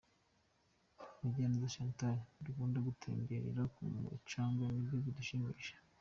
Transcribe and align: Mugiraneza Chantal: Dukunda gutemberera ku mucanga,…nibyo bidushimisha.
Mugiraneza 1.21 1.73
Chantal: 1.73 2.17
Dukunda 2.45 2.77
gutemberera 2.87 3.61
ku 3.73 3.81
mucanga,…nibyo 3.93 4.95
bidushimisha. 5.05 5.75